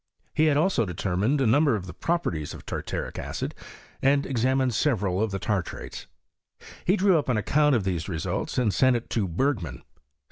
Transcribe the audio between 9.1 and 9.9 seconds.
to Bergman.